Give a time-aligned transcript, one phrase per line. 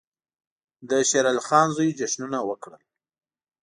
[0.89, 2.83] د شېر علي خان زوی جشنونه وکړل.